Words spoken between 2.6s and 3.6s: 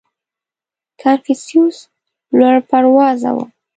پروازه و.